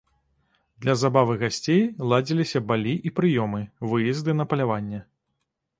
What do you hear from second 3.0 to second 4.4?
і прыёмы, выезды